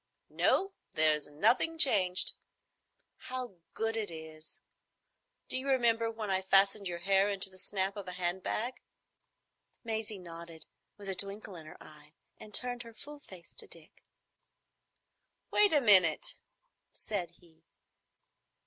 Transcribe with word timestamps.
"No, 0.31 0.71
there's 0.93 1.27
nothing 1.27 1.77
changed. 1.77 2.33
How 3.17 3.57
good 3.75 3.95
it 3.95 4.09
is! 4.09 4.59
D'you 5.47 5.67
remember 5.67 6.09
when 6.09 6.31
I 6.31 6.41
fastened 6.41 6.87
your 6.87 6.97
hair 6.97 7.29
into 7.29 7.51
the 7.51 7.59
snap 7.59 7.95
of 7.95 8.07
a 8.07 8.13
hand 8.13 8.41
bag?" 8.41 8.81
Maisie 9.83 10.17
nodded, 10.17 10.65
with 10.97 11.07
a 11.07 11.13
twinkle 11.13 11.55
in 11.55 11.67
her 11.67 11.77
eyes, 11.79 12.13
and 12.39 12.51
turned 12.51 12.81
her 12.81 12.95
full 12.95 13.19
face 13.19 13.53
to 13.53 13.67
Dick. 13.67 14.03
"Wait 15.51 15.71
a 15.71 15.79
minute," 15.81 16.39
said 16.91 17.29
he. 17.39 17.61